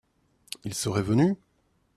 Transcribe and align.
Ils 0.63 0.73
seraient 0.73 1.03
venus? 1.03 1.35